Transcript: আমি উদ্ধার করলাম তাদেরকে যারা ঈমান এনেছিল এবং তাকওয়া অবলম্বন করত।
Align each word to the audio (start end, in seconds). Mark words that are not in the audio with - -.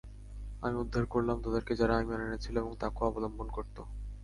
আমি 0.63 0.75
উদ্ধার 0.79 1.05
করলাম 1.05 1.37
তাদেরকে 1.43 1.73
যারা 1.75 1.95
ঈমান 2.03 2.19
এনেছিল 2.21 2.55
এবং 2.57 2.71
তাকওয়া 2.81 3.09
অবলম্বন 3.09 3.47
করত। 3.49 3.77